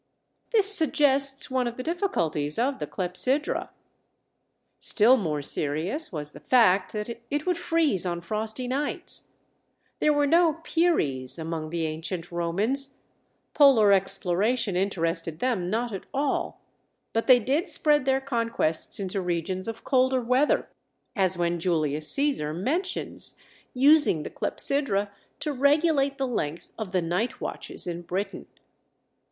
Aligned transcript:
This 0.49 0.73
suggests 0.75 1.51
one 1.51 1.67
of 1.67 1.77
the 1.77 1.83
difficulties 1.83 2.57
of 2.57 2.79
the 2.79 2.87
clepsydra. 2.87 3.69
Still 4.79 5.15
more 5.15 5.43
serious 5.43 6.11
was 6.11 6.31
the 6.31 6.39
fact 6.39 6.91
that 6.93 7.19
it 7.29 7.45
would 7.45 7.55
freeze 7.55 8.03
on 8.03 8.19
frosty 8.21 8.67
nights. 8.67 9.27
There 9.99 10.11
were 10.11 10.25
no 10.25 10.53
Pearys 10.63 11.37
among 11.37 11.69
the 11.69 11.85
ancient 11.85 12.31
Romans; 12.31 13.03
polar 13.53 13.91
exploration 13.91 14.75
interested 14.75 15.37
them 15.37 15.69
not 15.69 15.91
at 15.93 16.07
all; 16.15 16.59
but 17.13 17.27
they 17.27 17.37
did 17.37 17.69
spread 17.69 18.05
their 18.05 18.19
conquests 18.21 18.99
into 18.99 19.21
regions 19.21 19.67
of 19.67 19.83
colder 19.83 20.19
weather—as 20.23 21.37
when 21.37 21.59
Julius 21.59 22.07
Caesar 22.11 22.55
mentions 22.55 23.37
using 23.75 24.23
the 24.23 24.31
clepsydra 24.31 25.11
to 25.41 25.53
regulate 25.53 26.17
the 26.17 26.25
length 26.25 26.69
of 26.79 26.91
the 26.91 27.03
night 27.03 27.39
watches 27.39 27.85
in 27.85 28.01
Britain. 28.01 28.47